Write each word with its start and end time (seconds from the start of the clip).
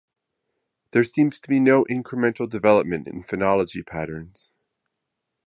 There 0.93 1.03
seems 1.03 1.39
to 1.41 1.47
be 1.47 1.59
no 1.59 1.85
incremental 1.85 2.49
development 2.49 3.07
in 3.07 3.23
phonology 3.23 3.85
patterns. 3.85 4.51